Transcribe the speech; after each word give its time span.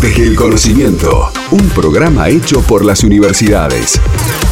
Desde 0.00 0.22
el 0.22 0.36
conocimiento, 0.36 1.28
un 1.50 1.68
programa 1.70 2.28
hecho 2.28 2.62
por 2.62 2.84
las 2.84 3.02
universidades. 3.02 4.00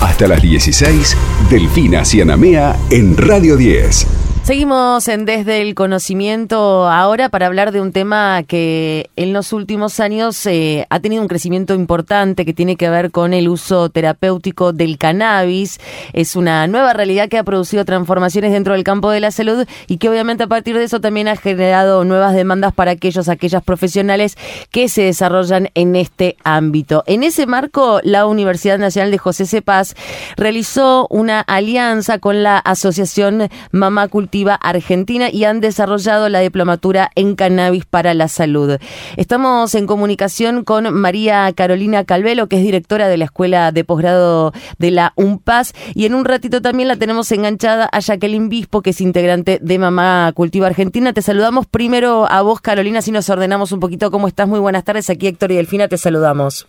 Hasta 0.01 0.27
las 0.27 0.43
16, 0.43 1.17
Delfina 1.49 2.05
Cianamea 2.05 2.77
en 2.91 3.17
Radio 3.17 3.57
10. 3.57 4.26
Seguimos 4.47 5.09
en 5.09 5.25
Desde 5.25 5.61
el 5.61 5.75
Conocimiento 5.75 6.89
ahora 6.89 7.31
para 7.31 7.47
hablar 7.47 7.73
de 7.73 7.81
un 7.81 7.91
tema 7.91 8.45
que 8.45 9.11
en 9.17 9.33
los 9.33 9.53
últimos 9.53 9.99
años 9.99 10.47
eh, 10.47 10.87
ha 10.89 11.01
tenido 11.01 11.21
un 11.21 11.27
crecimiento 11.27 11.75
importante 11.75 12.45
que 12.45 12.53
tiene 12.53 12.77
que 12.77 12.89
ver 12.89 13.11
con 13.11 13.35
el 13.35 13.49
uso 13.49 13.89
terapéutico 13.89 14.73
del 14.73 14.99
cannabis. 14.99 15.81
Es 16.13 16.37
una 16.37 16.69
nueva 16.69 16.93
realidad 16.93 17.29
que 17.29 17.39
ha 17.39 17.43
producido 17.43 17.85
transformaciones 17.85 18.53
dentro 18.53 18.75
del 18.75 18.85
campo 18.85 19.11
de 19.11 19.19
la 19.19 19.33
salud 19.33 19.67
y 19.89 19.97
que 19.97 20.09
obviamente 20.09 20.45
a 20.45 20.47
partir 20.47 20.79
de 20.79 20.85
eso 20.85 21.01
también 21.01 21.27
ha 21.27 21.35
generado 21.35 22.05
nuevas 22.05 22.33
demandas 22.33 22.73
para 22.73 22.93
aquellos, 22.93 23.29
aquellas 23.29 23.65
profesionales 23.65 24.37
que 24.71 24.89
se 24.89 25.03
desarrollan 25.03 25.71
en 25.75 25.97
este 25.97 26.37
ámbito. 26.45 27.03
En 27.09 27.25
ese 27.25 27.47
marco, 27.47 27.99
la 28.05 28.27
Universidad 28.27 28.79
Nacional 28.79 29.11
de 29.11 29.19
José 29.19 29.45
Cepaz 29.45 29.97
realizó 30.37 31.09
una 31.11 31.41
alianza 31.41 32.21
con 32.21 32.45
la 32.45 32.59
Asociación 32.59 33.49
Mamá 33.73 34.07
Cultiva 34.07 34.36
Argentina 34.45 35.31
y 35.31 35.45
han 35.45 35.61
desarrollado 35.61 36.29
la 36.29 36.41
diplomatura 36.41 37.11
en 37.15 37.35
cannabis 37.35 37.87
para 37.87 38.15
la 38.15 38.29
salud. 38.29 38.79
Estamos 39.17 39.75
en 39.75 39.87
comunicación 39.87 40.65
con 40.65 40.93
María 40.95 41.53
Carolina 41.55 42.05
Calvelo, 42.05 42.49
que 42.49 42.57
es 42.57 42.63
directora 42.63 43.09
de 43.09 43.17
la 43.17 43.25
Escuela 43.25 43.73
de 43.73 43.85
Posgrado 43.85 44.53
de 44.79 44.91
la 44.91 45.13
UNPAS, 45.17 45.73
y 45.95 46.07
en 46.07 46.15
un 46.15 46.25
ratito 46.25 46.61
también 46.63 46.89
la 46.89 46.97
tenemos 46.97 47.31
enganchada 47.33 47.89
a 47.91 48.01
Jacqueline 48.01 48.49
Bispo, 48.49 48.83
que 48.83 48.91
es 48.91 49.01
integrante 49.01 49.59
de 49.63 49.79
Mamá 49.79 50.33
Cultiva 50.35 50.67
Argentina. 50.67 51.13
Te 51.13 51.23
saludamos 51.23 51.67
primero 51.67 52.31
a 52.31 52.43
vos, 52.43 52.61
Carolina, 52.61 53.03
si 53.03 53.13
nos 53.13 53.29
ordenamos 53.31 53.73
un 53.73 53.81
poquito 53.81 54.11
cómo 54.11 54.29
estás. 54.29 54.49
Muy 54.49 54.61
buenas 54.61 54.85
tardes. 54.85 55.11
Aquí 55.11 55.27
Héctor 55.27 55.53
y 55.53 55.57
Delfina 55.57 55.89
te 55.89 55.99
saludamos. 55.99 56.67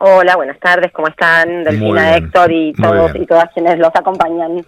Hola, 0.00 0.36
buenas 0.36 0.60
tardes, 0.60 0.92
¿cómo 0.92 1.08
están? 1.08 1.64
Delfina, 1.64 2.16
Héctor 2.16 2.52
y 2.52 2.72
todos 2.72 3.10
y 3.16 3.26
todas 3.26 3.46
quienes 3.52 3.78
los 3.78 3.90
acompañan. 3.94 4.64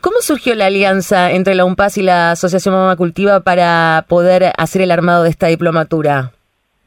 ¿Cómo 0.00 0.20
surgió 0.20 0.54
la 0.54 0.66
alianza 0.66 1.32
entre 1.32 1.56
la 1.56 1.64
UNPAS 1.64 1.98
y 1.98 2.02
la 2.02 2.30
Asociación 2.32 2.74
Mamá 2.74 2.94
Cultiva 2.96 3.40
para 3.40 4.04
poder 4.08 4.52
hacer 4.56 4.82
el 4.82 4.92
armado 4.92 5.24
de 5.24 5.30
esta 5.30 5.48
diplomatura? 5.48 6.30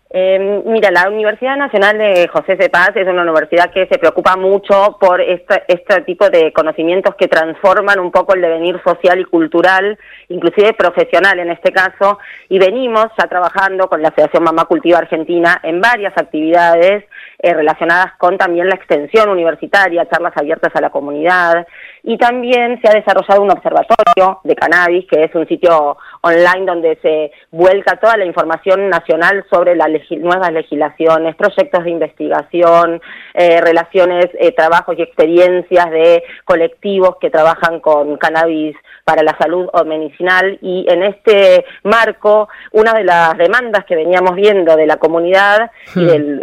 Eh, 0.09 0.61
mira, 0.65 0.89
la 0.89 1.09
Universidad 1.09 1.57
Nacional 1.57 1.97
de 1.97 2.29
José 2.29 2.55
de 2.55 2.69
Paz 2.69 2.91
es 2.95 3.05
una 3.07 3.23
universidad 3.23 3.71
que 3.71 3.87
se 3.87 3.97
preocupa 3.97 4.37
mucho 4.37 4.97
por 5.01 5.19
este, 5.19 5.63
este 5.67 6.01
tipo 6.03 6.29
de 6.29 6.53
conocimientos 6.53 7.15
que 7.15 7.27
transforman 7.27 7.99
un 7.99 8.11
poco 8.11 8.33
el 8.33 8.41
devenir 8.41 8.81
social 8.83 9.19
y 9.19 9.25
cultural, 9.25 9.99
inclusive 10.29 10.73
profesional 10.75 11.39
en 11.39 11.49
este 11.49 11.73
caso, 11.73 12.19
y 12.47 12.57
venimos 12.57 13.07
ya 13.17 13.27
trabajando 13.27 13.89
con 13.89 14.01
la 14.01 14.07
Asociación 14.07 14.43
Mamá 14.43 14.63
Cultiva 14.63 14.99
Argentina 14.99 15.59
en 15.61 15.81
varias 15.81 16.17
actividades 16.17 17.03
eh, 17.39 17.53
relacionadas 17.53 18.13
con 18.17 18.37
también 18.37 18.69
la 18.69 18.75
extensión 18.75 19.29
universitaria, 19.29 20.07
charlas 20.09 20.37
abiertas 20.37 20.73
a 20.73 20.81
la 20.81 20.89
comunidad, 20.89 21.67
y 22.07 22.17
también 22.17 22.79
se 22.81 22.87
ha 22.87 22.93
desarrollado 22.93 23.41
un 23.41 23.51
observatorio 23.51 24.39
de 24.45 24.55
cannabis, 24.55 25.05
que 25.07 25.25
es 25.25 25.35
un 25.35 25.45
sitio 25.45 25.97
online 26.21 26.65
donde 26.65 26.97
se 27.01 27.33
vuelca 27.51 27.97
toda 27.97 28.15
la 28.15 28.23
información 28.23 28.87
nacional 28.87 29.43
sobre 29.49 29.75
las 29.75 29.89
nuevas 30.11 30.53
legislaciones, 30.53 31.35
proyectos 31.35 31.83
de 31.83 31.89
investigación, 31.89 33.01
eh, 33.33 33.59
relaciones, 33.59 34.27
eh, 34.39 34.53
trabajos 34.53 34.97
y 34.97 35.01
experiencias 35.01 35.91
de 35.91 36.23
colectivos 36.45 37.17
que 37.19 37.29
trabajan 37.29 37.81
con 37.81 38.15
cannabis 38.15 38.77
para 39.03 39.21
la 39.21 39.37
salud 39.37 39.67
o 39.73 39.83
medicinal 39.83 40.57
y 40.61 40.85
en 40.89 41.03
este 41.03 41.65
marco 41.83 42.47
una 42.71 42.93
de 42.93 43.03
las 43.03 43.37
demandas 43.37 43.83
que 43.83 43.95
veníamos 43.95 44.35
viendo 44.35 44.77
de 44.77 44.85
la 44.85 44.95
comunidad 44.95 45.71
y 45.95 45.99
hmm. 45.99 46.41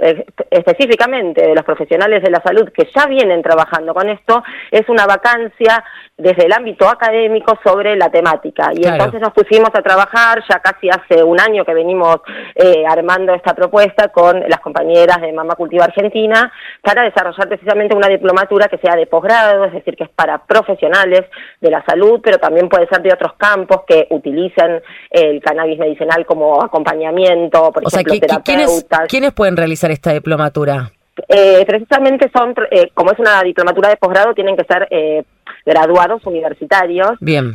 específicamente 0.50 1.46
de 1.46 1.54
los 1.54 1.64
profesionales 1.64 2.22
de 2.22 2.30
la 2.30 2.42
salud 2.42 2.70
que 2.70 2.86
ya 2.94 3.06
vienen 3.06 3.42
trabajando 3.42 3.94
con 3.94 4.10
esto 4.10 4.42
es 4.70 4.86
una 4.88 5.06
vacancia 5.06 5.53
desde 6.16 6.46
el 6.46 6.52
ámbito 6.52 6.88
académico 6.88 7.58
sobre 7.64 7.96
la 7.96 8.08
temática 8.08 8.70
y 8.72 8.86
entonces 8.86 9.20
nos 9.20 9.32
pusimos 9.32 9.70
a 9.74 9.82
trabajar 9.82 10.42
ya 10.48 10.60
casi 10.60 10.88
hace 10.88 11.22
un 11.22 11.40
año 11.40 11.64
que 11.64 11.74
venimos 11.74 12.18
eh, 12.54 12.84
armando 12.86 13.34
esta 13.34 13.54
propuesta 13.54 14.08
con 14.08 14.40
las 14.40 14.60
compañeras 14.60 15.20
de 15.20 15.32
Mama 15.32 15.54
Cultiva 15.54 15.84
Argentina 15.84 16.52
para 16.82 17.02
desarrollar 17.02 17.48
precisamente 17.48 17.96
una 17.96 18.08
diplomatura 18.08 18.68
que 18.68 18.78
sea 18.78 18.94
de 18.94 19.06
posgrado, 19.06 19.64
es 19.64 19.72
decir, 19.72 19.96
que 19.96 20.04
es 20.04 20.10
para 20.10 20.38
profesionales 20.38 21.24
de 21.60 21.70
la 21.70 21.84
salud, 21.84 22.20
pero 22.22 22.38
también 22.38 22.68
puede 22.68 22.86
ser 22.86 23.02
de 23.02 23.12
otros 23.12 23.34
campos 23.34 23.82
que 23.86 24.06
utilicen 24.10 24.82
el 25.10 25.40
cannabis 25.42 25.78
medicinal 25.78 26.24
como 26.26 26.62
acompañamiento, 26.62 27.72
por 27.72 27.82
ejemplo, 27.84 28.14
terapeutas. 28.20 29.08
¿quiénes, 29.08 29.32
pueden 29.32 29.56
realizar 29.56 29.90
esta 29.90 30.12
diplomatura? 30.12 30.90
Eh, 31.28 31.64
precisamente 31.66 32.30
son, 32.34 32.54
eh, 32.70 32.90
como 32.92 33.12
es 33.12 33.18
una 33.18 33.42
diplomatura 33.42 33.88
de 33.88 33.96
posgrado, 33.96 34.34
tienen 34.34 34.56
que 34.56 34.64
ser 34.64 34.86
eh, 34.90 35.22
graduados 35.64 36.24
universitarios. 36.26 37.12
Bien. 37.20 37.54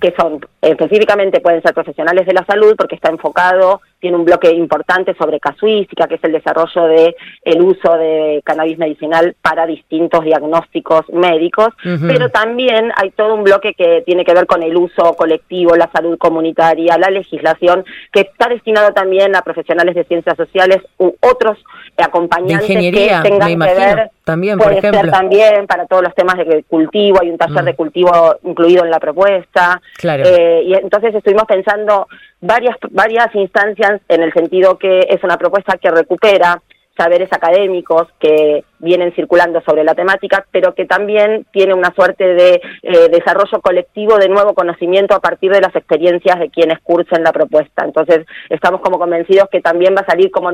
Que 0.00 0.14
son 0.18 0.40
específicamente 0.60 1.40
pueden 1.40 1.62
ser 1.62 1.72
profesionales 1.72 2.26
de 2.26 2.34
la 2.34 2.44
salud 2.44 2.74
porque 2.76 2.96
está 2.96 3.08
enfocado 3.08 3.80
tiene 4.00 4.18
un 4.18 4.24
bloque 4.24 4.50
importante 4.50 5.14
sobre 5.14 5.40
casuística, 5.40 6.06
que 6.06 6.16
es 6.16 6.24
el 6.24 6.32
desarrollo 6.32 6.84
de 6.84 7.16
el 7.42 7.62
uso 7.62 7.96
de 7.96 8.42
cannabis 8.44 8.78
medicinal 8.78 9.34
para 9.40 9.66
distintos 9.66 10.24
diagnósticos 10.24 11.08
médicos, 11.12 11.68
pero 12.06 12.28
también 12.28 12.92
hay 12.96 13.10
todo 13.10 13.34
un 13.34 13.44
bloque 13.44 13.74
que 13.74 14.02
tiene 14.04 14.24
que 14.24 14.34
ver 14.34 14.46
con 14.46 14.62
el 14.62 14.76
uso 14.76 15.14
colectivo, 15.14 15.76
la 15.76 15.90
salud 15.90 16.18
comunitaria, 16.18 16.98
la 16.98 17.10
legislación, 17.10 17.84
que 18.12 18.20
está 18.20 18.48
destinado 18.48 18.92
también 18.92 19.34
a 19.34 19.42
profesionales 19.42 19.94
de 19.94 20.04
ciencias 20.04 20.36
sociales 20.36 20.82
u 20.98 21.14
otros 21.20 21.58
acompañantes 21.96 22.68
que 22.68 23.20
tengan 23.22 23.58
que 23.58 23.74
ver 23.74 24.10
también, 24.24 24.58
por 24.58 24.72
ejemplo. 24.72 25.08
también 25.10 25.68
para 25.68 25.86
todos 25.86 26.02
los 26.02 26.14
temas 26.14 26.36
de 26.36 26.64
cultivo, 26.64 27.20
hay 27.22 27.30
un 27.30 27.38
taller 27.38 27.62
mm. 27.62 27.66
de 27.66 27.76
cultivo 27.76 28.36
incluido 28.42 28.84
en 28.84 28.90
la 28.90 28.98
propuesta. 28.98 29.80
Claro. 29.96 30.24
Eh, 30.26 30.62
y 30.64 30.74
entonces 30.74 31.14
estuvimos 31.14 31.44
pensando 31.44 32.06
varias, 32.40 32.76
varias 32.90 33.34
instancias 33.34 34.00
en 34.08 34.22
el 34.22 34.32
sentido 34.32 34.78
que 34.78 35.00
es 35.08 35.22
una 35.24 35.36
propuesta 35.36 35.78
que 35.78 35.90
recupera 35.90 36.60
saberes 36.96 37.32
académicos 37.32 38.08
que 38.18 38.64
vienen 38.78 39.12
circulando 39.14 39.60
sobre 39.62 39.84
la 39.84 39.94
temática, 39.94 40.46
pero 40.50 40.74
que 40.74 40.84
también 40.84 41.46
tiene 41.52 41.74
una 41.74 41.92
suerte 41.94 42.34
de 42.34 42.60
eh, 42.82 43.08
desarrollo 43.10 43.60
colectivo 43.60 44.18
de 44.18 44.28
nuevo 44.28 44.54
conocimiento 44.54 45.14
a 45.14 45.20
partir 45.20 45.50
de 45.50 45.60
las 45.60 45.74
experiencias 45.74 46.38
de 46.38 46.50
quienes 46.50 46.78
cursen 46.80 47.22
la 47.22 47.32
propuesta. 47.32 47.84
Entonces, 47.84 48.26
estamos 48.50 48.80
como 48.80 48.98
convencidos 48.98 49.48
que 49.50 49.60
también 49.60 49.94
va 49.96 50.00
a 50.00 50.10
salir 50.10 50.30
como 50.30 50.50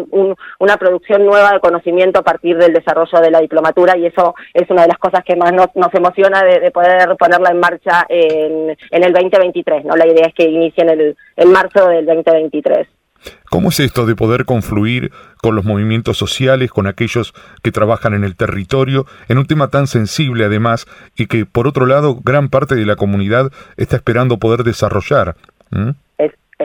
una 0.58 0.76
producción 0.76 1.24
nueva 1.24 1.52
de 1.52 1.60
conocimiento 1.60 2.20
a 2.20 2.24
partir 2.24 2.56
del 2.56 2.72
desarrollo 2.72 3.20
de 3.20 3.30
la 3.30 3.40
diplomatura 3.40 3.96
y 3.96 4.06
eso 4.06 4.34
es 4.54 4.68
una 4.70 4.82
de 4.82 4.88
las 4.88 4.98
cosas 4.98 5.24
que 5.24 5.36
más 5.36 5.52
nos, 5.52 5.68
emociona 5.92 6.42
de, 6.42 6.70
poder 6.70 7.16
ponerla 7.16 7.50
en 7.50 7.60
marcha 7.60 8.06
en, 8.08 8.76
el 8.90 9.12
2023. 9.12 9.84
¿no? 9.84 9.96
La 9.96 10.06
idea 10.06 10.26
es 10.26 10.34
que 10.34 10.44
inicie 10.44 10.82
en, 10.84 10.90
el, 10.90 11.16
en 11.36 11.52
marzo 11.52 11.88
del 11.88 12.06
2023. 12.06 12.88
¿Cómo 13.50 13.68
es 13.68 13.80
esto 13.80 14.06
de 14.06 14.16
poder 14.16 14.44
confluir 14.44 15.12
con 15.38 15.54
los 15.54 15.64
movimientos 15.64 16.16
sociales, 16.16 16.70
con 16.70 16.86
aquellos 16.86 17.34
que 17.62 17.72
trabajan 17.72 18.14
en 18.14 18.24
el 18.24 18.36
territorio, 18.36 19.06
en 19.28 19.38
un 19.38 19.46
tema 19.46 19.68
tan 19.68 19.86
sensible 19.86 20.44
además 20.44 20.86
y 21.16 21.26
que 21.26 21.46
por 21.46 21.66
otro 21.66 21.86
lado 21.86 22.20
gran 22.22 22.48
parte 22.48 22.74
de 22.74 22.86
la 22.86 22.96
comunidad 22.96 23.52
está 23.76 23.96
esperando 23.96 24.38
poder 24.38 24.64
desarrollar? 24.64 25.36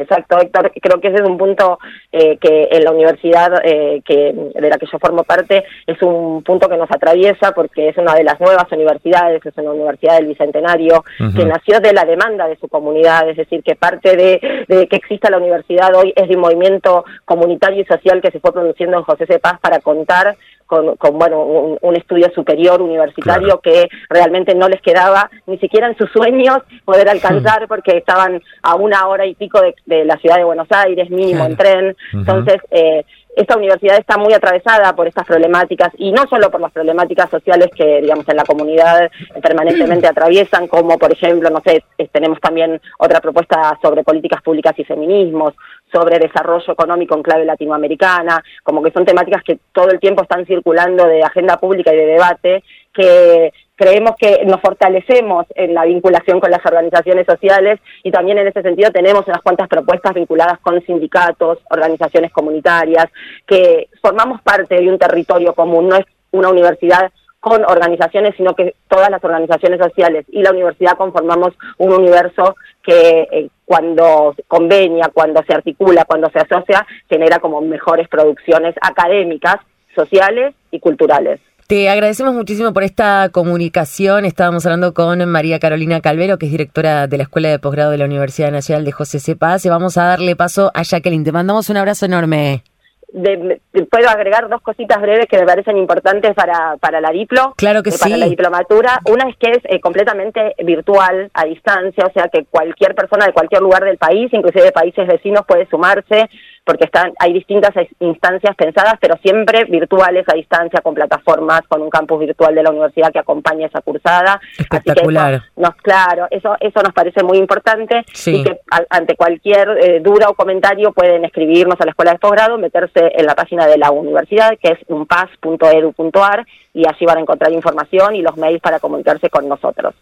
Exacto, 0.01 0.39
Héctor. 0.39 0.71
Creo 0.81 0.99
que 0.99 1.09
ese 1.09 1.17
es 1.17 1.29
un 1.29 1.37
punto 1.37 1.79
eh, 2.11 2.37
que 2.37 2.69
en 2.71 2.83
la 2.83 2.91
universidad 2.91 3.61
eh, 3.63 4.01
que, 4.05 4.33
de 4.53 4.69
la 4.69 4.77
que 4.77 4.85
yo 4.91 4.99
formo 4.99 5.23
parte 5.23 5.63
es 5.85 6.01
un 6.01 6.43
punto 6.43 6.69
que 6.69 6.77
nos 6.77 6.89
atraviesa 6.91 7.51
porque 7.51 7.89
es 7.89 7.97
una 7.97 8.13
de 8.13 8.23
las 8.23 8.39
nuevas 8.39 8.71
universidades, 8.71 9.45
es 9.45 9.57
una 9.57 9.71
universidad 9.71 10.17
del 10.17 10.27
Bicentenario 10.27 11.03
que 11.35 11.45
nació 11.45 11.79
de 11.79 11.93
la 11.93 12.05
demanda 12.05 12.47
de 12.47 12.57
su 12.57 12.67
comunidad, 12.67 13.29
es 13.29 13.37
decir, 13.37 13.63
que 13.63 13.75
parte 13.75 14.15
de, 14.15 14.87
que 14.87 14.95
exista 14.95 15.29
la 15.29 15.37
universidad 15.37 15.95
hoy 15.95 16.13
es 16.15 16.27
de 16.27 16.35
un 16.35 16.41
movimiento 16.41 17.05
comunitario 17.25 17.81
y 17.81 17.85
social 17.85 18.21
que 18.21 18.31
se 18.31 18.39
fue 18.39 18.53
produciendo 18.53 18.97
en 18.97 19.03
José 19.03 19.25
C. 19.25 19.39
Paz 19.39 19.59
para 19.59 19.79
contar 19.79 20.35
con, 20.67 20.95
bueno 21.13 21.41
un, 21.81 21.95
estudio 21.95 22.29
superior 22.35 22.81
universitario 22.81 23.59
que 23.59 23.89
realmente 24.09 24.53
no 24.53 24.69
les 24.69 24.81
quedaba 24.81 25.29
ni 25.47 25.57
siquiera 25.57 25.87
en 25.87 25.97
sus 25.97 26.11
sueños 26.11 26.59
poder 26.85 27.09
alcanzar 27.09 27.67
porque 27.67 27.97
estaban 27.97 28.41
a 28.61 28.75
una 28.75 29.07
hora 29.07 29.25
y 29.25 29.33
pico 29.33 29.59
de, 29.85 30.05
la 30.05 30.17
ciudad 30.17 30.37
de 30.37 30.43
Buenos 30.43 30.67
Aires 30.69 31.09
mínimo 31.09 31.45
en 31.45 31.57
tren. 31.57 31.95
Entonces 32.13 32.57
eh, 32.69 33.03
esta 33.37 33.55
universidad 33.55 33.99
está 33.99 34.17
muy 34.17 34.33
atravesada 34.33 34.95
por 34.95 35.07
estas 35.07 35.25
problemáticas 35.25 35.93
y 35.99 36.11
no 36.11 36.23
solo 36.27 36.49
por 36.49 36.59
las 36.59 36.71
problemáticas 36.71 37.29
sociales 37.29 37.69
que, 37.75 38.01
digamos, 38.01 38.27
en 38.27 38.35
la 38.35 38.43
comunidad 38.43 39.11
permanentemente 39.43 40.07
atraviesan, 40.09 40.67
como 40.67 40.97
por 40.97 41.11
ejemplo, 41.11 41.51
no 41.51 41.61
sé, 41.63 41.83
tenemos 42.11 42.39
también 42.41 42.81
otra 42.97 43.21
propuesta 43.21 43.77
sobre 43.79 44.03
políticas 44.03 44.41
públicas 44.41 44.73
y 44.77 44.83
feminismos, 44.83 45.53
sobre 45.91 46.17
desarrollo 46.17 46.73
económico 46.73 47.15
en 47.15 47.21
clave 47.21 47.45
latinoamericana, 47.45 48.43
como 48.63 48.81
que 48.81 48.91
son 48.91 49.05
temáticas 49.05 49.43
que 49.43 49.59
todo 49.71 49.91
el 49.91 49.99
tiempo 49.99 50.23
están 50.23 50.43
circulando 50.47 51.05
de 51.05 51.21
agenda 51.21 51.57
pública 51.57 51.93
y 51.93 51.97
de 51.97 52.05
debate 52.07 52.63
que 52.97 53.53
creemos 53.75 54.15
que 54.17 54.43
nos 54.45 54.59
fortalecemos 54.59 55.45
en 55.55 55.75
la 55.75 55.85
vinculación 55.85 56.39
con 56.39 56.49
las 56.49 56.65
organizaciones 56.65 57.27
sociales 57.27 57.79
y 58.03 58.11
también 58.11 58.39
en 58.39 58.47
ese 58.47 58.63
sentido 58.63 58.91
tenemos 58.91 59.27
unas 59.27 59.41
cuantas 59.41 59.67
propuestas 59.67 60.15
vinculadas 60.15 60.59
con 60.59 60.83
sindicatos, 60.83 61.59
organizaciones 61.69 62.31
comunitarias, 62.31 63.05
que 63.45 63.87
formamos 64.01 64.41
parte 64.41 64.75
de 64.75 64.89
un 64.89 64.97
territorio 64.97 65.53
común, 65.53 65.89
no 65.89 65.95
es 65.95 66.05
una 66.31 66.49
universidad 66.49 67.11
con 67.39 67.63
organizaciones, 67.65 68.33
sino 68.35 68.55
que 68.55 68.73
todas 68.89 69.11
las 69.11 69.23
organizaciones 69.23 69.79
sociales 69.79 70.25
y 70.29 70.41
la 70.41 70.51
universidad 70.51 70.97
conformamos 70.97 71.53
un 71.77 71.93
universo 71.93 72.55
que 72.81 73.27
eh, 73.31 73.49
cuando 73.63 74.35
convenia, 74.47 75.11
cuando 75.13 75.43
se 75.43 75.53
articula, 75.53 76.05
cuando 76.05 76.31
se 76.31 76.39
asocia, 76.39 76.85
genera 77.07 77.37
como 77.39 77.61
mejores 77.61 78.07
producciones 78.07 78.73
académicas, 78.81 79.57
sociales 79.95 80.55
y 80.71 80.79
culturales. 80.79 81.39
Te 81.67 81.89
agradecemos 81.89 82.33
muchísimo 82.33 82.71
por 82.71 82.83
esta 82.83 83.27
comunicación. 83.29 84.23
Estábamos 84.23 84.65
hablando 84.65 84.93
con 84.93 85.27
María 85.29 85.59
Carolina 85.59 85.99
Calvero, 85.99 86.37
que 86.37 86.45
es 86.45 86.51
directora 86.53 87.07
de 87.07 87.17
la 87.17 87.23
Escuela 87.23 87.49
de 87.49 87.59
Posgrado 87.59 87.91
de 87.91 87.97
la 87.97 88.05
Universidad 88.05 88.51
Nacional 88.51 88.85
de 88.85 88.93
José 88.93 89.19
Cepaz. 89.19 89.65
Y 89.65 89.69
vamos 89.69 89.97
a 89.97 90.05
darle 90.05 90.37
paso 90.37 90.71
a 90.73 90.83
Jacqueline. 90.83 91.25
Te 91.25 91.33
mandamos 91.33 91.69
un 91.69 91.75
abrazo 91.75 92.05
enorme. 92.05 92.63
puedo 93.11 94.09
agregar 94.09 94.47
dos 94.47 94.61
cositas 94.61 95.01
breves 95.01 95.25
que 95.29 95.39
me 95.39 95.45
parecen 95.45 95.75
importantes 95.75 96.33
para, 96.35 96.77
para 96.77 97.01
la 97.01 97.11
diplo. 97.11 97.53
Claro 97.57 97.83
que 97.83 97.89
eh, 97.89 97.91
sí. 97.91 97.99
Para 97.99 98.15
la 98.15 98.27
diplomatura. 98.27 99.01
Una 99.11 99.27
es 99.29 99.35
que 99.35 99.51
es 99.51 99.59
eh, 99.65 99.81
completamente 99.81 100.55
virtual, 100.63 101.29
a 101.33 101.43
distancia, 101.43 102.05
o 102.05 102.13
sea 102.13 102.29
que 102.29 102.45
cualquier 102.45 102.95
persona 102.95 103.25
de 103.25 103.33
cualquier 103.33 103.61
lugar 103.61 103.83
del 103.83 103.97
país, 103.97 104.31
inclusive 104.31 104.63
de 104.63 104.71
países 104.71 105.05
vecinos, 105.05 105.41
puede 105.45 105.67
sumarse 105.67 106.29
porque 106.67 106.83
están, 106.83 107.13
hay 107.17 107.31
distintas 107.31 107.71
instancias 108.01 108.53
pensadas, 108.57 108.95
pero 108.99 109.15
siempre 109.23 109.63
virtuales 109.63 110.25
a 110.27 110.35
distancia, 110.35 110.81
con 110.81 110.93
plataformas, 110.93 111.61
con 111.69 111.81
un 111.81 111.89
campus 111.89 112.19
virtual 112.19 112.53
de 112.53 112.61
la 112.61 112.71
universidad 112.71 113.09
que 113.13 113.19
acompaña 113.19 113.67
esa 113.67 113.79
cursada. 113.79 114.41
Espectacular. 114.57 115.35
Así 115.35 115.39
que 115.39 115.45
eso 115.45 115.61
nos, 115.61 115.75
claro, 115.77 116.27
eso, 116.29 116.57
eso 116.59 116.81
nos 116.83 116.91
parece 116.91 117.23
muy 117.23 117.37
importante 117.37 118.03
y 118.25 118.43
que 118.43 118.59
ante 118.89 119.15
cualquier 119.15 119.69
eh, 119.77 120.01
duda 120.01 120.27
o 120.27 120.33
comentario 120.33 120.91
pueden 120.91 121.23
escribirnos 121.23 121.79
a 121.79 121.85
la 121.85 121.91
escuela 121.91 122.11
de 122.11 122.19
posgrado, 122.19 122.57
meterse 122.57 123.13
en 123.15 123.25
la 123.25 123.33
página 123.33 123.65
de 123.65 123.77
la 123.77 123.91
universidad, 123.91 124.51
que 124.61 124.73
es 124.73 124.79
unpaz.edu.ar, 124.89 126.45
y 126.73 126.85
allí 126.85 127.05
van 127.05 127.19
a 127.19 127.21
encontrar 127.21 127.53
información 127.53 128.13
y 128.13 128.21
los 128.21 128.35
mails 128.35 128.59
para 128.59 128.81
comunicarse 128.81 129.29
con 129.29 129.47
nosotros. 129.47 129.95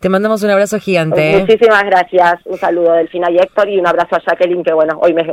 Te 0.00 0.08
mandamos 0.08 0.42
un 0.42 0.50
abrazo 0.50 0.78
gigante. 0.78 1.36
¿eh? 1.36 1.40
Muchísimas 1.40 1.84
gracias. 1.84 2.34
Un 2.44 2.58
saludo 2.58 2.92
Delfina 2.92 3.30
y 3.30 3.36
Héctor 3.36 3.68
y 3.68 3.78
un 3.78 3.86
abrazo 3.86 4.16
a 4.16 4.20
Jacqueline, 4.20 4.64
que 4.64 4.72
bueno, 4.72 4.98
hoy 5.00 5.12
me, 5.14 5.24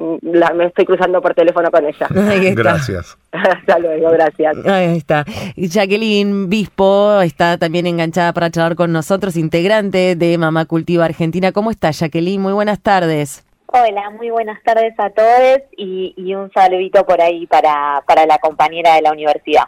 me 0.54 0.66
estoy 0.66 0.86
cruzando 0.86 1.22
por 1.22 1.34
teléfono 1.34 1.72
con 1.72 1.86
ella. 1.86 2.08
Gracias. 2.56 3.18
Hasta 3.32 3.80
luego, 3.80 4.10
gracias. 4.12 4.58
Ahí 4.66 4.98
está. 4.98 5.24
Jacqueline 5.56 6.50
Bispo 6.50 7.22
está 7.22 7.58
también 7.58 7.86
enganchada 7.86 8.34
para 8.34 8.50
charlar 8.50 8.76
con 8.76 8.92
nosotros, 8.92 9.38
integrante 9.38 10.16
de 10.16 10.38
Mamá 10.38 10.66
Cultiva 10.66 11.06
Argentina. 11.06 11.52
¿Cómo 11.52 11.72
está, 11.72 11.92
Jacqueline? 11.92 12.42
Muy 12.42 12.54
buenas 12.54 12.80
tardes. 12.80 13.46
Hola, 13.68 14.10
muy 14.18 14.32
buenas 14.32 14.62
tardes 14.64 14.94
a 14.98 15.12
todos 15.12 15.60
y, 15.78 16.16
y 16.18 16.34
un 16.34 16.52
saludito 16.52 17.06
por 17.06 17.22
ahí 17.22 17.46
para, 17.46 18.04
para 18.08 18.26
la 18.26 18.40
compañera 18.40 18.96
de 18.96 19.04
la 19.04 19.12
universidad. 19.12 19.66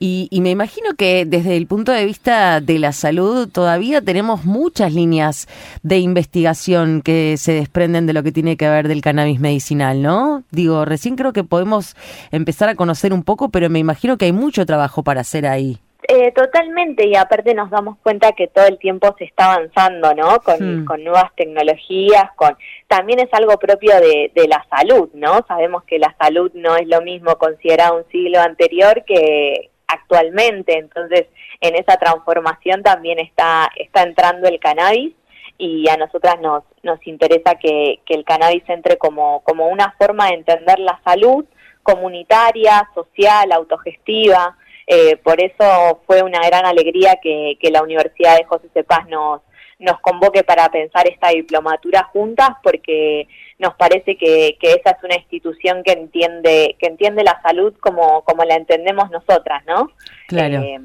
Y, 0.00 0.28
y, 0.30 0.40
me 0.40 0.50
imagino 0.50 0.94
que 0.96 1.24
desde 1.24 1.56
el 1.56 1.66
punto 1.66 1.92
de 1.92 2.04
vista 2.04 2.60
de 2.60 2.78
la 2.78 2.92
salud 2.92 3.48
todavía 3.48 4.00
tenemos 4.00 4.44
muchas 4.44 4.92
líneas 4.92 5.48
de 5.82 5.98
investigación 5.98 7.02
que 7.02 7.36
se 7.36 7.52
desprenden 7.52 8.06
de 8.06 8.12
lo 8.12 8.22
que 8.22 8.32
tiene 8.32 8.56
que 8.56 8.68
ver 8.68 8.88
del 8.88 9.00
cannabis 9.00 9.38
medicinal, 9.38 10.02
¿no? 10.02 10.42
Digo, 10.50 10.84
recién 10.84 11.16
creo 11.16 11.32
que 11.32 11.44
podemos 11.44 11.94
empezar 12.32 12.68
a 12.68 12.74
conocer 12.74 13.12
un 13.12 13.22
poco, 13.22 13.48
pero 13.50 13.70
me 13.70 13.78
imagino 13.78 14.18
que 14.18 14.24
hay 14.26 14.32
mucho 14.32 14.66
trabajo 14.66 15.02
para 15.02 15.20
hacer 15.20 15.46
ahí. 15.46 15.78
Eh, 16.10 16.32
totalmente, 16.32 17.06
y 17.06 17.14
aparte 17.16 17.52
nos 17.52 17.68
damos 17.68 17.98
cuenta 17.98 18.32
que 18.32 18.48
todo 18.48 18.66
el 18.66 18.78
tiempo 18.78 19.14
se 19.18 19.24
está 19.24 19.52
avanzando, 19.52 20.14
¿no? 20.14 20.40
Con, 20.40 20.86
con 20.86 21.04
nuevas 21.04 21.34
tecnologías, 21.36 22.32
con 22.34 22.56
también 22.86 23.20
es 23.20 23.28
algo 23.34 23.58
propio 23.58 23.94
de, 24.00 24.32
de, 24.34 24.48
la 24.48 24.64
salud, 24.70 25.10
¿no? 25.12 25.44
Sabemos 25.46 25.84
que 25.84 25.98
la 25.98 26.16
salud 26.18 26.50
no 26.54 26.76
es 26.76 26.88
lo 26.88 27.02
mismo 27.02 27.36
considerado 27.36 27.98
un 27.98 28.10
siglo 28.10 28.40
anterior 28.40 29.04
que 29.04 29.70
actualmente, 29.86 30.78
entonces 30.78 31.26
en 31.60 31.74
esa 31.74 31.98
transformación 31.98 32.82
también 32.82 33.18
está, 33.18 33.70
está 33.76 34.02
entrando 34.02 34.48
el 34.48 34.58
cannabis 34.60 35.12
y 35.58 35.90
a 35.90 35.98
nosotras 35.98 36.40
nos, 36.40 36.64
nos 36.82 37.06
interesa 37.06 37.56
que, 37.56 38.00
que 38.06 38.14
el 38.14 38.24
cannabis 38.24 38.62
entre 38.68 38.96
como, 38.96 39.42
como 39.42 39.68
una 39.68 39.94
forma 39.98 40.28
de 40.28 40.36
entender 40.36 40.78
la 40.78 40.98
salud 41.04 41.44
comunitaria, 41.82 42.88
social, 42.94 43.52
autogestiva, 43.52 44.56
eh, 44.90 45.18
por 45.18 45.38
eso 45.38 46.00
fue 46.06 46.22
una 46.22 46.40
gran 46.46 46.64
alegría 46.64 47.18
que, 47.22 47.58
que 47.60 47.70
la 47.70 47.82
Universidad 47.82 48.38
de 48.38 48.44
José 48.44 48.70
Cepaz 48.72 49.06
nos, 49.06 49.42
nos 49.78 50.00
convoque 50.00 50.42
para 50.44 50.70
pensar 50.70 51.06
esta 51.06 51.28
diplomatura 51.28 52.04
juntas, 52.04 52.48
porque 52.62 53.28
nos 53.58 53.74
parece 53.74 54.16
que, 54.16 54.56
que, 54.58 54.72
esa 54.72 54.92
es 54.92 55.04
una 55.04 55.16
institución 55.16 55.82
que 55.84 55.92
entiende 55.92 56.74
que 56.78 56.86
entiende 56.86 57.22
la 57.22 57.38
salud 57.42 57.74
como, 57.80 58.22
como 58.22 58.44
la 58.44 58.54
entendemos 58.54 59.10
nosotras, 59.10 59.62
¿no? 59.66 59.90
Claro. 60.26 60.62
Eh, 60.62 60.80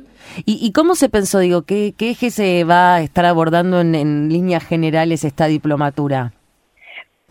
¿Y, 0.46 0.60
¿Y, 0.62 0.74
cómo 0.74 0.96
se 0.96 1.08
pensó, 1.08 1.40
digo, 1.40 1.62
qué, 1.62 1.94
qué 1.98 2.10
eje 2.10 2.30
se 2.30 2.66
va 2.66 2.96
a 2.96 3.02
estar 3.02 3.26
abordando 3.26 3.80
en, 3.80 3.96
en 3.96 4.28
líneas 4.28 4.66
generales 4.66 5.24
esta 5.24 5.46
diplomatura? 5.46 6.34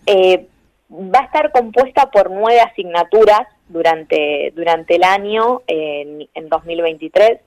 Eh, 0.07 0.47
va 0.91 1.21
a 1.21 1.25
estar 1.25 1.53
compuesta 1.53 2.11
por 2.11 2.31
nueve 2.31 2.61
asignaturas 2.61 3.47
durante, 3.73 4.53
durante 4.55 4.97
el 4.97 5.05
año, 5.05 5.63
en, 5.67 6.29
en 6.35 6.49
2023 6.49 7.41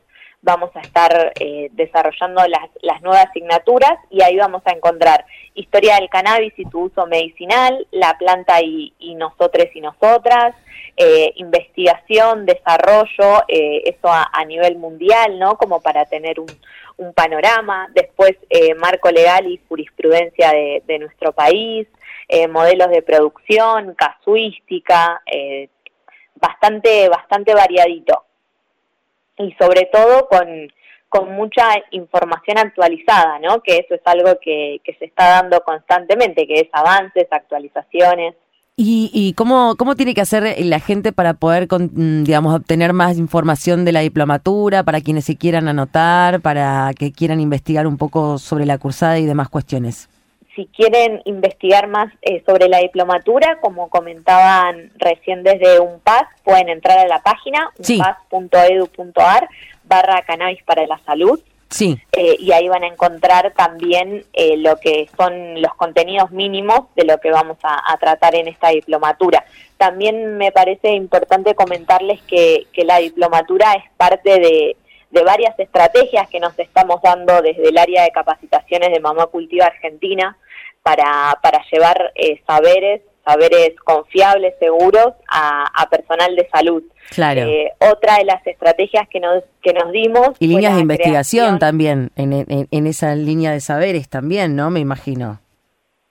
vamos 0.46 0.70
a 0.76 0.80
estar 0.82 1.34
eh, 1.40 1.70
desarrollando 1.72 2.46
las, 2.48 2.70
las, 2.84 3.02
nuevas 3.02 3.26
asignaturas 3.26 3.98
y 4.12 4.22
ahí 4.22 4.38
vamos 4.38 4.62
a 4.66 4.74
encontrar 4.74 5.26
historia 5.56 5.96
del 5.96 6.08
cannabis 6.08 6.54
y 6.58 6.64
su 6.66 6.82
uso 6.82 7.08
medicinal, 7.08 7.88
la 7.92 8.16
planta 8.20 8.62
y, 8.62 8.94
y 9.00 9.16
nosotros 9.16 9.66
y 9.74 9.82
nosotras, 9.82 10.54
eh, 10.98 11.32
investigación, 11.38 12.46
desarrollo, 12.46 13.44
eh, 13.48 13.82
eso 13.86 14.08
a, 14.08 14.46
nivel 14.46 14.78
mundial, 14.78 15.40
¿no? 15.40 15.58
Como 15.58 15.82
para 15.82 16.06
tener 16.06 16.40
un, 16.40 16.48
un 16.98 17.12
panorama, 17.14 17.90
después 17.96 18.34
eh, 18.52 18.76
marco 18.76 19.10
legal 19.10 19.48
y 19.48 19.60
jurisprudencia 19.68 20.52
de, 20.52 20.84
de 20.86 21.00
nuestro 21.00 21.32
país, 21.32 21.88
eh, 22.30 22.48
modelos 22.48 22.90
de 22.90 23.02
producción, 23.02 23.96
casuística, 23.96 25.22
bastante, 26.36 27.10
bastante 27.10 27.54
variadito. 27.54 28.24
Y 29.38 29.54
sobre 29.60 29.90
todo 29.92 30.28
con, 30.28 30.48
con 31.10 31.36
mucha 31.36 31.64
información 31.92 32.58
actualizada, 32.58 33.40
¿no? 33.40 33.62
Que 33.62 33.78
eso 33.78 33.96
es 33.96 34.02
algo 34.06 34.38
que, 34.42 34.82
que 34.84 34.94
se 34.96 35.06
está 35.06 35.42
dando 35.42 35.62
constantemente, 35.62 36.48
que 36.48 36.62
es 36.62 36.70
avances, 36.72 37.28
actualizaciones. 37.32 38.36
¿Y, 38.78 39.10
y 39.14 39.34
cómo, 39.34 39.76
cómo 39.78 39.96
tiene 39.96 40.14
que 40.14 40.20
hacer 40.20 40.56
la 40.66 40.80
gente 40.80 41.14
para 41.14 41.34
poder, 41.34 41.68
digamos, 41.70 42.54
obtener 42.54 42.92
más 42.92 43.18
información 43.18 43.86
de 43.86 43.94
la 43.94 44.02
diplomatura, 44.02 44.84
para 44.84 45.00
quienes 45.00 45.24
se 45.24 45.38
quieran 45.38 45.70
anotar, 45.70 46.42
para 46.42 46.92
que 46.94 47.14
quieran 47.14 47.40
investigar 47.40 47.88
un 47.88 47.98
poco 47.98 48.38
sobre 48.38 48.66
la 48.66 48.78
cursada 48.78 49.18
y 49.18 49.26
demás 49.26 49.48
cuestiones? 49.48 50.10
Si 50.56 50.68
quieren 50.68 51.22
investigar 51.26 51.88
más 51.88 52.12
eh, 52.22 52.42
sobre 52.46 52.70
la 52.70 52.80
diplomatura, 52.80 53.60
como 53.60 53.90
comentaban 53.90 54.92
recién 54.98 55.44
desde 55.44 55.80
UNPAS, 55.80 56.24
pueden 56.44 56.70
entrar 56.70 56.98
a 56.98 57.08
la 57.08 57.22
página 57.22 57.72
sí. 57.80 58.00
unpaz.edu.ar 58.32 59.50
barra 59.84 60.22
cannabis 60.24 60.64
para 60.64 60.88
la 60.88 60.98
salud. 61.06 61.40
Sí. 61.70 62.00
Eh, 62.14 62.38
y 62.40 62.52
ahí 62.54 62.70
van 62.70 62.84
a 62.84 62.88
encontrar 62.88 63.52
también 63.54 64.24
eh, 64.34 64.56
lo 64.58 64.78
que 64.78 65.10
son 65.18 65.62
los 65.62 65.74
contenidos 65.76 66.32
mínimos 66.32 66.94
de 66.96 67.04
lo 67.04 67.18
que 67.20 67.32
vamos 67.32 67.58
a, 67.64 67.92
a, 67.92 67.98
tratar 67.98 68.36
en 68.36 68.48
esta 68.48 68.70
diplomatura. 68.70 69.44
También 69.78 70.38
me 70.38 70.52
parece 70.52 70.92
importante 70.92 71.54
comentarles 71.54 72.22
que, 72.22 72.68
que 72.72 72.86
la 72.86 73.00
diplomatura 73.00 73.74
es 73.74 73.84
parte 73.98 74.40
de, 74.40 74.78
de 75.12 75.24
varias 75.24 75.58
estrategias 75.60 76.30
que 76.30 76.40
nos 76.40 76.58
estamos 76.60 77.02
dando 77.02 77.42
desde 77.42 77.70
el 77.70 77.78
área 77.78 78.04
de 78.04 78.12
capacitaciones 78.12 78.92
de 78.92 79.00
Mamá 79.00 79.26
Cultiva 79.28 79.66
Argentina 79.66 80.38
para, 80.86 81.40
para 81.42 81.64
llevar 81.72 82.12
eh, 82.14 82.40
saberes, 82.46 83.02
saberes 83.26 83.72
confiables, 83.84 84.54
seguros 84.60 85.14
a, 85.28 85.66
a 85.82 85.90
personal 85.90 86.36
de 86.36 86.48
salud. 86.50 86.84
Claro. 87.10 87.42
Eh, 87.42 87.74
otra 87.80 88.18
de 88.18 88.26
las 88.26 88.46
estrategias 88.46 89.08
que 89.10 89.20
nos, 89.20 89.44
que 89.64 89.74
nos 89.74 89.92
dimos... 89.92 90.30
Y 90.38 90.46
líneas 90.46 90.76
de 90.76 90.82
investigación 90.82 91.58
creación. 91.58 91.60
también, 91.60 92.12
en, 92.16 92.34
en, 92.34 92.68
en, 92.70 92.88
esa 92.88 93.16
línea 93.16 93.52
de 93.52 93.62
saberes 93.62 94.10
también, 94.10 94.56
¿no? 94.56 94.70
Me 94.70 94.80
imagino. 94.80 95.40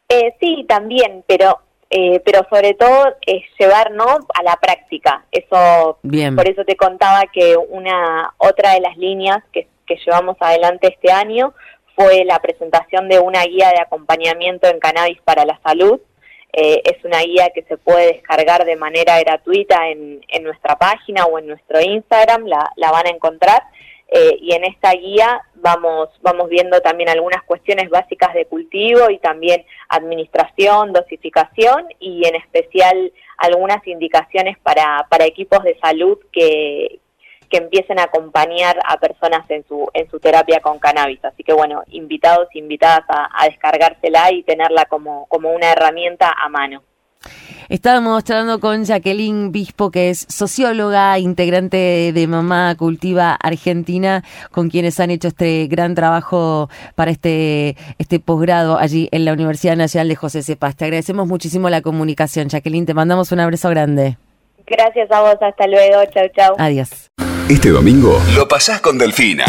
Eh, 0.08 0.34
sí, 0.40 0.66
también, 0.68 1.22
pero 1.28 1.60
eh, 1.90 2.20
pero 2.24 2.44
sobre 2.50 2.74
todo 2.74 3.14
es 3.24 3.42
llevar 3.56 3.92
¿no? 3.92 4.04
a 4.06 4.42
la 4.42 4.56
práctica. 4.56 5.24
Eso, 5.30 5.98
Bien. 6.02 6.34
por 6.34 6.48
eso 6.48 6.64
te 6.64 6.74
contaba 6.74 7.22
que 7.32 7.56
una 7.56 8.34
otra 8.38 8.72
de 8.72 8.80
las 8.80 8.96
líneas 8.96 9.38
que, 9.52 9.68
que 9.86 9.96
llevamos 10.04 10.36
adelante 10.40 10.88
este 10.88 11.12
año 11.12 11.54
fue 11.94 12.24
la 12.24 12.40
presentación 12.40 13.08
de 13.08 13.18
una 13.18 13.44
guía 13.44 13.70
de 13.70 13.80
acompañamiento 13.80 14.68
en 14.68 14.80
cannabis 14.80 15.20
para 15.22 15.44
la 15.44 15.58
salud. 15.62 16.00
Eh, 16.52 16.82
es 16.84 17.04
una 17.04 17.20
guía 17.22 17.50
que 17.54 17.62
se 17.62 17.76
puede 17.76 18.12
descargar 18.12 18.64
de 18.64 18.76
manera 18.76 19.18
gratuita 19.20 19.88
en, 19.88 20.24
en 20.28 20.42
nuestra 20.44 20.76
página 20.76 21.24
o 21.26 21.38
en 21.38 21.48
nuestro 21.48 21.80
Instagram, 21.80 22.46
la, 22.46 22.90
van 22.90 23.06
a 23.06 23.10
encontrar. 23.10 23.62
eh, 24.08 24.36
y 24.40 24.54
en 24.54 24.64
esta 24.64 24.92
guía 24.92 25.40
vamos, 25.54 26.10
vamos 26.22 26.48
viendo 26.48 26.80
también 26.80 27.08
algunas 27.08 27.42
cuestiones 27.42 27.88
básicas 27.90 28.34
de 28.34 28.46
cultivo 28.46 29.10
y 29.10 29.18
también 29.18 29.64
administración, 29.88 30.92
dosificación 30.92 31.88
y 31.98 32.26
en 32.28 32.36
especial 32.36 33.12
algunas 33.38 33.84
indicaciones 33.86 34.56
para, 34.58 35.06
para 35.08 35.24
equipos 35.24 35.64
de 35.64 35.76
salud 35.80 36.18
que, 36.30 37.00
que 37.54 37.58
empiecen 37.58 38.00
a 38.00 38.04
acompañar 38.04 38.76
a 38.84 38.96
personas 38.96 39.48
en 39.48 39.64
su, 39.68 39.88
en 39.94 40.10
su 40.10 40.18
terapia 40.18 40.58
con 40.58 40.80
cannabis. 40.80 41.24
Así 41.24 41.44
que 41.44 41.52
bueno, 41.52 41.84
invitados 41.86 42.48
invitadas 42.54 43.04
a, 43.08 43.28
a 43.32 43.44
descargársela 43.44 44.32
y 44.32 44.42
tenerla 44.42 44.86
como, 44.86 45.26
como 45.26 45.52
una 45.52 45.70
herramienta 45.70 46.32
a 46.36 46.48
mano. 46.48 46.82
Estábamos 47.68 48.24
charlando 48.24 48.58
con 48.58 48.84
Jacqueline 48.84 49.52
Bispo, 49.52 49.92
que 49.92 50.10
es 50.10 50.26
socióloga, 50.28 51.16
integrante 51.20 52.10
de 52.12 52.26
Mamá 52.26 52.74
Cultiva 52.76 53.38
Argentina, 53.40 54.24
con 54.50 54.68
quienes 54.68 54.98
han 54.98 55.12
hecho 55.12 55.28
este 55.28 55.68
gran 55.68 55.94
trabajo 55.94 56.68
para 56.96 57.12
este, 57.12 57.76
este 57.98 58.18
posgrado 58.18 58.78
allí 58.78 59.08
en 59.12 59.24
la 59.24 59.32
Universidad 59.32 59.76
Nacional 59.76 60.08
de 60.08 60.16
José 60.16 60.42
Cepaz. 60.42 60.74
Te 60.74 60.86
agradecemos 60.86 61.28
muchísimo 61.28 61.70
la 61.70 61.82
comunicación, 61.82 62.48
Jacqueline. 62.48 62.84
Te 62.84 62.94
mandamos 62.94 63.30
un 63.30 63.38
abrazo 63.38 63.70
grande. 63.70 64.18
Gracias 64.66 65.08
a 65.12 65.20
vos, 65.20 65.36
hasta 65.40 65.66
luego, 65.68 66.04
chau 66.12 66.28
chau. 66.34 66.56
Adiós. 66.58 67.14
Este 67.48 67.68
domingo 67.68 68.22
lo 68.34 68.48
pasás 68.48 68.80
con 68.80 68.96
Delfina. 68.96 69.44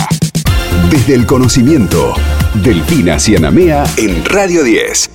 Desde 0.90 1.16
el 1.16 1.26
conocimiento, 1.26 2.14
Delfina 2.62 3.20
Cianamea 3.20 3.86
en 3.96 4.26
Radio 4.26 4.64
10. 4.64 5.15